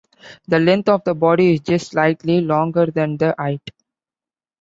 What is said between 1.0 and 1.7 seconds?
the body is